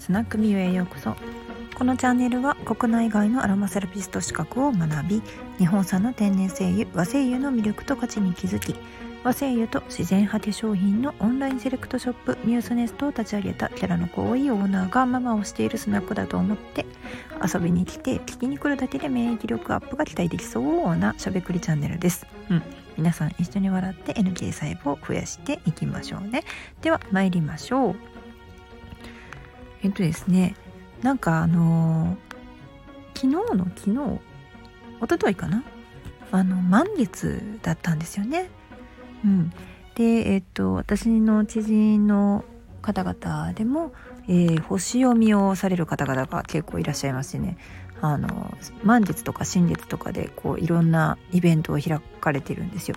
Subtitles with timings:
[0.00, 1.14] スナックミュへようこそ
[1.76, 5.22] このチャンネルは国内外のアロマセラピスト資格を学び
[5.58, 8.74] 日本産の天然精油和精油の魅力と価値に気づき
[9.22, 16.86] 和精油と自然派手商品のオンラインセレクトショップミュースネストを立ち上げたキャラの濃いオーナーがママをしているスナックだと思って
[17.54, 22.26] 遊びに来て聞きに来るだけで免疫力アップが期待できそうなしゃべくりチャンネルです。
[22.48, 22.62] うん
[22.96, 26.42] 皆さん一緒に笑って NK 細胞を増やしていきましょうね。
[26.82, 28.19] では参りましょう。
[29.82, 30.54] えっとですね
[31.02, 34.20] なんかあのー、昨日の昨日
[35.02, 35.64] 一昨日かな？
[36.32, 38.50] あの満月だったんですよね。
[39.24, 39.50] うん、
[39.94, 42.44] でえっと私の知人の
[42.82, 43.92] 方々でも、
[44.28, 47.58] えー、星読みをされる方々が結構いらっしゃいましてね
[48.00, 52.96] あの満月とか新月とかでこういろんなイベントを開かれてるんですよ。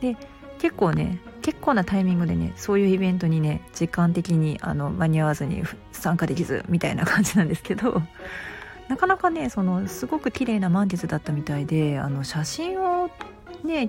[0.00, 0.16] で
[0.58, 8.02] 結構ね結構なタイミングでねそういうイベントにね時間的にあの間に合わずに参加できずみたいな感じなんですけど
[8.88, 13.10] なかなかねそのすごく綺麗な満月だったみたいであの写真を
[13.62, 13.86] ね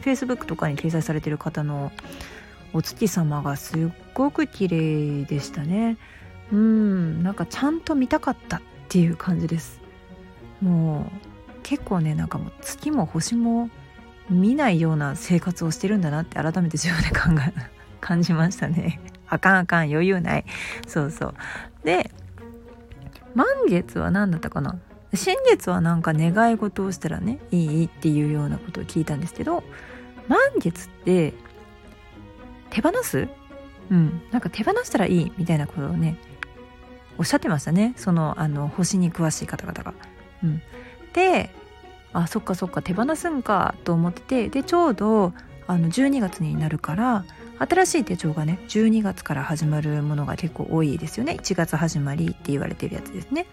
[0.00, 1.92] Facebook とかに掲載されてる方の
[2.72, 5.98] お月様がすっごく綺麗でしたね。
[6.50, 9.82] うんなんかちゃんと見たかったっていう感じです。
[10.62, 11.10] も
[11.50, 13.68] う結構ねなんかもう月も星も
[14.30, 17.52] 見ないような生活をしてるんだなって改めて自分で考え
[18.00, 19.00] 感じましたね。
[19.28, 20.44] あかんあかん余裕ない。
[20.86, 21.34] そうそう。
[21.84, 22.10] で
[23.34, 24.78] 満月は何だったかな？
[25.14, 29.62] 新月はなんか願い事をしたらねいいっていうようなことを聞いたんですけど
[30.28, 31.32] 満月って
[32.70, 33.28] 手放す？
[33.90, 34.22] うん。
[34.32, 36.16] なんか手放したらいいみたいなことをね
[37.18, 37.94] おっしゃってましたね。
[37.96, 39.94] そのあの星に詳しい方々が。
[40.42, 40.62] うん、
[41.14, 41.50] で
[42.16, 45.34] あそっかそっか手放すんかと思っててでちょうど
[45.66, 47.24] あの12月になるから
[47.58, 51.36] 新しい手帳がね12月から始まるものが結構多いですよね。
[51.40, 53.46] 1月始まりって言われてるやつですね。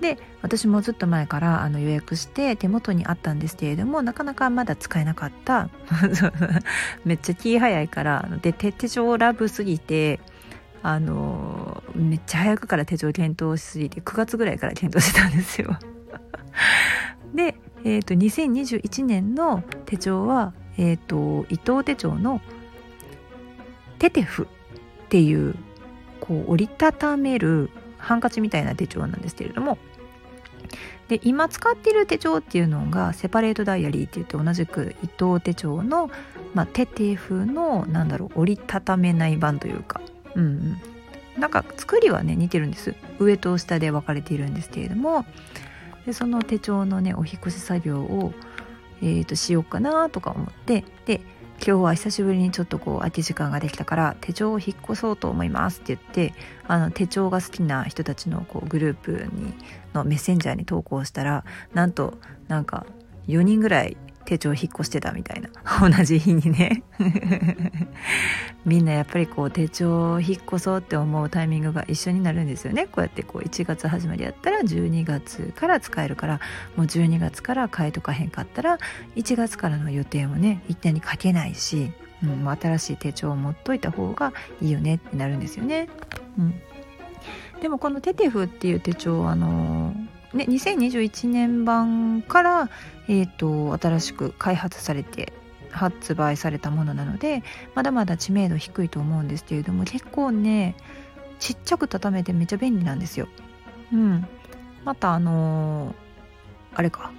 [0.00, 5.68] で私もずっと前からあの予約して手元にあったんですけれどもなかなかまだ使えなかった。
[7.04, 10.20] めっちゃ気早いからで手帳ラブすぎて
[10.82, 15.78] あのめっちゃ早くから手帳検討しすぎて9月ぐらいから検討してたんですよ。
[17.34, 22.40] で、えーと、2021年の手帳は、えーと、伊藤手帳の
[23.98, 24.44] テテフ
[25.06, 25.54] っていう
[26.20, 29.78] こう折りたためるハンカチみたいな手帳なんですけれども
[31.08, 36.10] で今使っている手帳っていうのがセパレートダイアリーって言って同じく伊藤手帳の、
[36.54, 40.00] まあ、テテフのなんだろう折りたためない版というか
[40.34, 40.80] うんうん。
[41.40, 42.94] なんか作りはね似てるんです。
[43.18, 45.24] 上と下で分かれているんですけれども
[46.06, 48.32] でその手帳のねお引越し作業を、
[49.02, 51.20] えーと、しようかなとか思ってで
[51.64, 56.34] 今日は久しぶりにちょっとこう空き時間ができたから手帳を引っ越そうと思いますって言って
[56.66, 59.52] あの手帳が好きな人たちのこうグループに
[59.92, 61.44] のメッセンジャーに投稿したら
[61.74, 62.14] なんと
[62.48, 62.86] なんか
[63.28, 63.98] 4人ぐらい
[64.30, 65.50] 手帳引っ越してたみたいな。
[65.80, 66.84] 同じ日にね。
[68.64, 72.84] みんなやっぱりこう手帳を引っ越そうって思うタイミングが一緒になるんですよね。
[72.84, 76.40] こうやってこう1月始まりやったら12月から使えるから
[76.76, 78.78] もう12月から変えとかへんかったら
[79.16, 81.90] 1月からの予定もね一旦に書けないし、
[82.22, 85.88] うん、もう新しい手帳を持っといた方がいいよねってなるんですよね。
[86.38, 86.54] うん、
[87.60, 89.92] でもこのテテフっていう手帳あの
[90.34, 92.70] ね、2021年版から、
[93.08, 95.32] えーと、新しく開発されて
[95.70, 97.42] 発売されたものなので
[97.74, 100.76] まだまだ知名度低いと思うんですけれども結構ね
[101.38, 103.28] ちっちゃく畳めてめっちゃ便利なんですよ。
[103.92, 104.26] うん、
[104.84, 105.94] またあのー、
[106.74, 107.12] あれか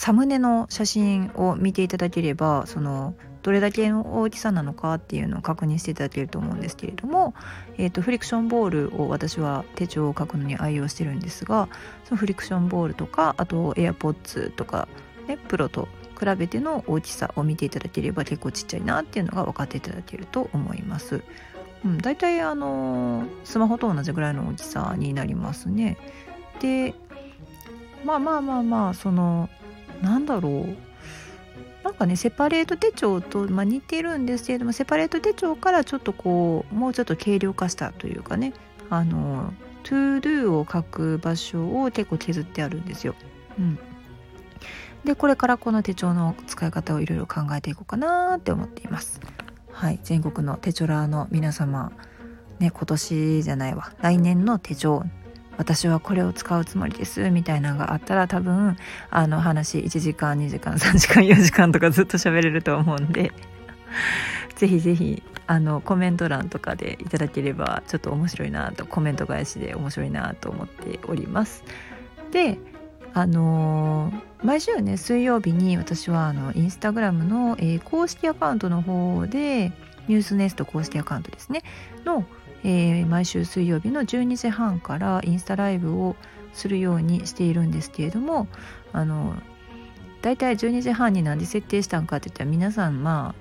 [0.00, 7.34] サムネの写真を見ていただければそのどれだけの大きさなのかっていうのを確認していただけると思うんですけれども、
[7.76, 11.68] えーと、フリクションボールを私は手帳を書くのに愛用してるんですが
[12.04, 14.88] そのフリクションボールとかあと AirPods とか、
[15.28, 15.86] ね、プロと
[16.18, 21.22] 比べての大きさを見ていただければ結構ちっちゃいなっていうのが分かっていただけると思います。
[21.84, 25.98] うん、大体あのスマホと同じぐらいの大きさになりますね。
[26.60, 26.94] で
[28.02, 29.50] まあまあまあまあその
[30.02, 30.76] なんだろう
[31.84, 38.52] なんかねセパレート手帳と、まあ、似てるんですけれどもセパレート手帳からちょっとこうもうちょっと軽量化したというかね
[38.90, 39.52] あの
[39.82, 43.14] to do を書く場所を結構削ってあるんですよ。
[43.58, 43.78] うん、
[45.04, 49.20] でこれからこの手帳の使い方をいろいろ考えていこうかなって思っています。
[49.72, 51.92] はい、全国の手帳ラーの皆様
[52.58, 55.04] ね今年じゃないわ来年の手帳
[55.60, 58.78] 私はこれを使うつもりですみたいなのがあったら多分
[59.10, 63.30] あの話1時間2時間3時間4時間とかずっと喋れると思うんで。
[64.56, 71.62] ぜひぜひあのコメント欄とかでいただければちょっと面白いなとコメント返しで面白いなと思っております。
[72.30, 72.58] で
[73.12, 79.72] あのー、毎週ね水曜日に私はあのインスタグラムの、えー、公式アカウントの方で
[80.08, 81.62] ニュースネスト公式アカウントですね
[82.04, 82.24] の、
[82.64, 86.16] えー、毎週水曜日の12時半からインスタライブを
[86.52, 88.48] するようにしているんですけれども
[88.92, 89.34] あの
[90.22, 93.34] 大体12時半になんで設定したんかって言ったら皆さんま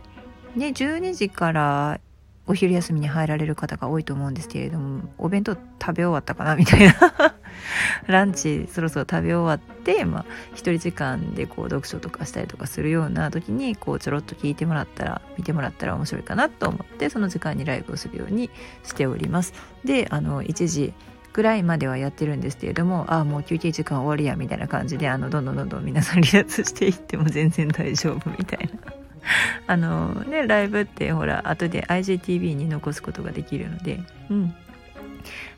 [0.56, 2.00] あね12時から
[2.48, 7.36] お昼休みに入られる方が多いと思うんですけれどもお弁当食べ終わったかなみたいな。
[8.08, 18.50] ランチそろそろ食べ終わってまあ一人時間でこう読書とかしたりとかするような時にこうちょろっと聞いてもらったら見てもらったら面白いかなと思ってその時間にライブをするように
[18.84, 19.54] しております。
[19.84, 20.94] であの1時
[21.32, 28.94] ぐらいまではやってるんですけれどもああもう休憩時間終わりやみたいな感じであのどんどんどんどん皆さん離脱していっても全然大丈夫みたいな。
[29.68, 34.00] あのねライブってほら後で IGTV に残すことができるので。
[34.30, 34.56] うん。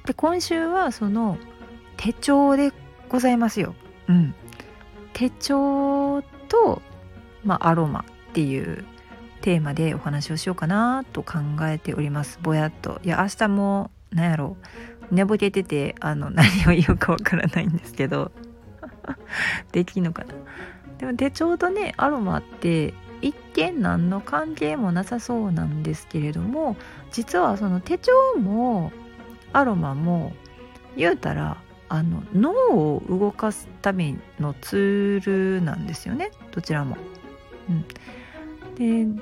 [0.05, 1.37] で今週はその
[2.01, 2.73] 手帳で
[3.09, 3.75] ございますよ。
[4.07, 4.33] うん。
[5.13, 6.81] 手帳と、
[7.43, 8.83] まあ、アロマっていう
[9.41, 12.39] テーマでお話をしようかなと考えております。
[12.41, 12.99] ぼやっと。
[13.03, 14.57] いや明日も何やろ
[15.11, 15.13] う。
[15.13, 18.31] 寝ぼけててあの何を言うかわからないんですけど。
[19.71, 20.33] できんのかな。
[20.97, 26.77] でも手帳とねアロマって一見何の関係もなさそうなんですけれども
[27.11, 28.91] 実はその手帳も
[29.53, 30.33] アロマも
[30.97, 31.57] 言うたら
[31.93, 36.95] あの脳を動かすためのツールなんですよねどちらも。
[37.69, 39.21] うん、で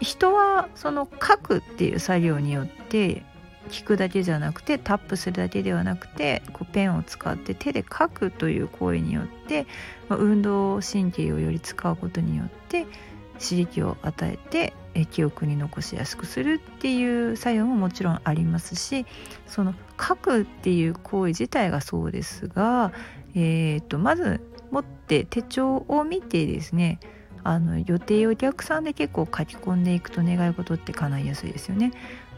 [0.00, 3.22] 人はその書くっていう作業によって
[3.68, 9.68] 聞くだけじゃなくてタップするだけではなくてこうペンを使って手で書くという行為によって、
[10.08, 12.88] まあ、運動神経をより使うことによって
[13.38, 14.72] 刺激を与えて
[15.06, 19.06] 記憶に残しやすくするっていう作用ももちろんありますし
[19.46, 22.92] その書くっていう行為自体がそうですが、
[23.34, 24.40] えーと、まず
[24.70, 27.00] 持って手帳を見てですね
[27.44, 31.92] あの予定を逆算で結構書き込んでいくと願い事って叶いやすいですよね。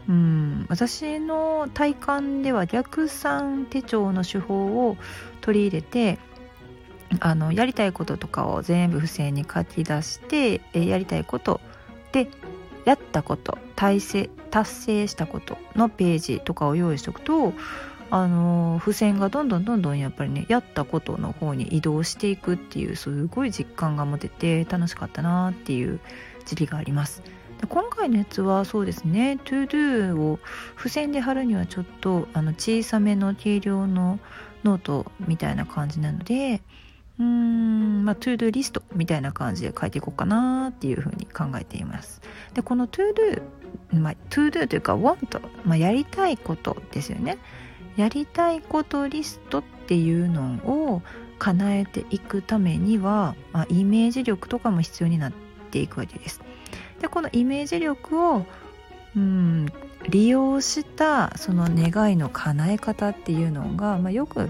[0.07, 4.97] うん私の体感では逆算手帳の手法を
[5.41, 6.17] 取り入れて
[7.19, 11.59] あのやりたいこととかを全部付箋に書き出してえやりたいこと
[12.11, 12.29] で
[12.85, 17.53] やったこと達成達成したことのページとかを用意しておくと
[18.09, 26.01] あの付箋がどんどんどんどんやっぱりねやったことの方に移動していくっていうすごい実感が持てて楽しかったなっていう
[26.45, 27.23] 時期があります。
[27.61, 30.39] で今回のやつはそうですね ToDo を
[30.77, 34.19] 付箋で貼るにはちょっとあの小さめの軽量の
[34.65, 36.61] ノートみたいな感じなので
[37.21, 42.19] うーんまあ、 to do list みたいな感じで書いていこうかなっていうふうに考えています。
[42.55, 47.37] でこの to do、まあ、 to do というか want、まあ、やりたいことですよね。
[47.95, 51.03] やりたいことリストっていうのを
[51.37, 55.33] 叶えていくためには、まあ、イメージ力とかも必要になっ
[55.69, 56.41] ていくわけです。
[57.01, 58.45] でこのイメージ力を
[59.15, 59.67] うん
[60.09, 64.49] 利用したその願いの叶え方っていうのが、まあ、よく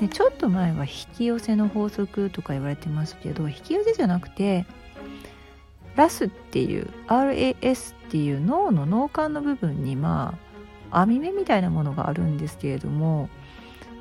[0.00, 4.66] でちょっと前は引き寄せの法則とか言われてますけど引き寄せじゃなくて
[5.96, 10.38] ラスっていう RAS っていう脳の脳幹の部分にま
[10.90, 13.28] あ網目みたいなものがあるんですけれども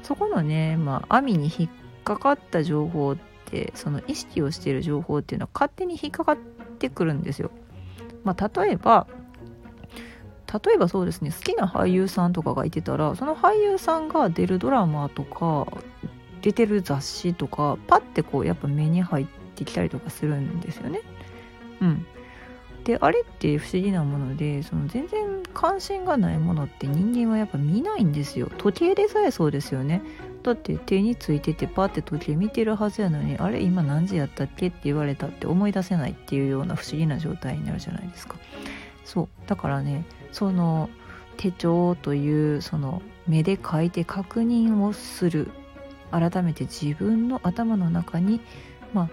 [0.03, 1.69] そこのね、まあ、網に引っ
[2.03, 6.37] かかった情報ってその意識をしている情報っていうのは勝手に引っかかっ
[6.77, 7.49] てくるんですよ。
[8.23, 9.07] まあ、例えば
[10.63, 15.67] 例えばそうですね好きな俳優さんとかがいてたらその俳優さんが出るドラマとか
[16.45, 21.01] 出てる雑誌とかパッてこうやっぱ目に入ってきたりとかするんですよね。
[21.81, 22.05] うん、
[22.83, 28.51] であれって不思議なものでその全然関心がないものって人間はやっぱ見ないんですよ。
[28.59, 30.03] 時計でさえそうですよね。
[30.43, 38.35] だって手についててパッて時計見てるはずやのにあれ今何時やったっけって言われたって思い出せないっていうような不思議な状態になるじゃないですか。
[39.03, 39.29] そう。
[39.47, 40.91] だからねその
[41.37, 45.49] 手帳というその目で書いて確認をする
[46.19, 48.41] 改めて自分の頭の中に
[48.93, 49.09] まあ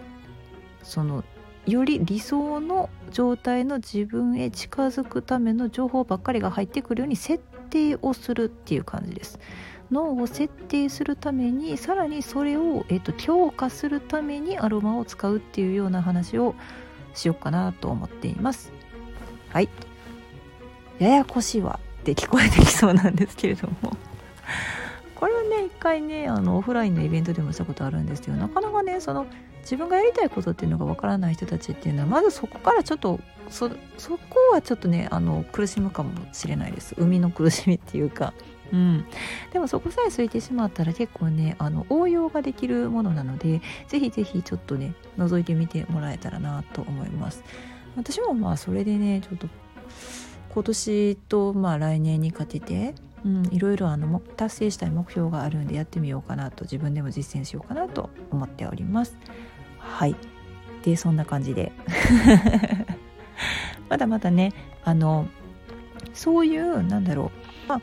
[0.82, 1.24] その
[1.66, 9.38] より理想の状態の自分へ近づくための情報ばっかりが入ってくるように設定をするっていう感じです。
[9.92, 16.54] 脳を設定するためにさらにそれを、えっと、強化するためにアロマを使うっていうような話を
[17.14, 18.72] しようかなと思っています。
[19.50, 19.68] はい
[20.98, 23.96] ややこしいわって聞こえてきそうなんですけれども
[25.22, 29.28] これはね一回ねあのオフラインのイベントでもしたことあるんですけどなかなかねその
[29.60, 34.20] 自分がやりたいことっていうのがわからない人たちっていうのはまずそこからちょっとそそこ
[34.52, 36.96] はちょっとねあの苦しむかもしれないです。
[36.96, 38.34] 生みの苦しみっていうか。
[38.72, 39.04] うん、
[39.52, 47.44] でもそこさえ空いてしまったら結構ねあの応用ができるものなのでぜひぜひちょっとね覗いてみてもらえたらなと思います。
[47.94, 49.46] 私もまあそれでねちょっと
[50.52, 59.16] 今年とまあ来年にかけてうん、いろいろあの達成したい目標があるんでやってみようかなと自分でも実践しようかなと思っております。
[59.78, 60.16] はい。
[60.82, 61.72] でそんな感じで。
[63.88, 64.52] まだまだね
[64.84, 65.28] あの
[66.14, 67.30] そういうなんだろ
[67.66, 67.68] う。
[67.68, 67.80] まあ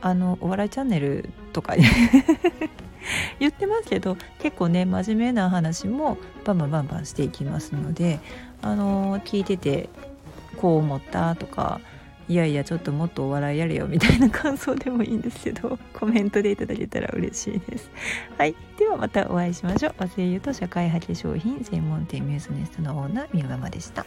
[0.00, 1.74] あのお笑いチャンネルとか
[3.40, 8.20] 言ってますけど結構ね真面目な話もバンバンバンバンしていきますので
[8.60, 9.88] あの聞いてて
[10.58, 11.80] こう思ったとか
[12.26, 17.90] いやいやちょっともっとお笑いやれよみたいな感想でもいいんですけど コメントでいただけたら嬉しいです。
[18.38, 18.54] はい。
[18.78, 19.94] ではまたお会いしましょう。
[19.98, 24.06] 和製油と社会派化粧品専門店ミューズネストのオーナー三浦でした。